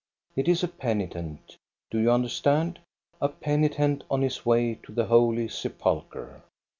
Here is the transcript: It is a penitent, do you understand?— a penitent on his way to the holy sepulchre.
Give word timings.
It 0.35 0.47
is 0.47 0.63
a 0.63 0.67
penitent, 0.67 1.57
do 1.91 1.99
you 1.99 2.09
understand?— 2.11 2.79
a 3.21 3.29
penitent 3.29 4.03
on 4.09 4.23
his 4.23 4.43
way 4.43 4.79
to 4.81 4.91
the 4.91 5.05
holy 5.05 5.47
sepulchre. 5.47 6.41